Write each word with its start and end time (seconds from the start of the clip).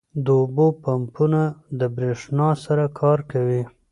•د 0.25 0.27
اوبو 0.39 0.67
پمپونه 0.83 1.41
د 1.79 1.81
برېښنا 1.95 2.49
سره 2.65 2.85
کار 2.99 3.19
کوي. 3.31 3.61